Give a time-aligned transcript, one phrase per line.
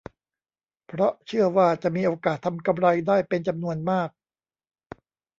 [0.87, 4.09] เพราะเชื่อว่าจะมีโอกาสทำกำไรได้เป็นจำนวนมาก